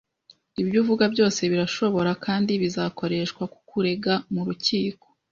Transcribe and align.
Ibyo 0.61 0.77
uvuga 0.83 1.03
byose 1.13 1.41
birashobora 1.51 2.11
kandi 2.25 2.51
bizakoreshwa 2.61 3.43
kukurega 3.53 4.13
mu 4.33 4.41
rukiko. 4.47 5.05